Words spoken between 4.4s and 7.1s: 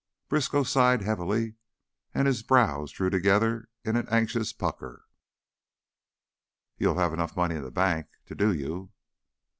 pucker. "You'll